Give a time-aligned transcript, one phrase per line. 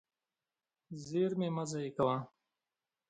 [1.05, 2.17] زېرمې مه ضایع کوه.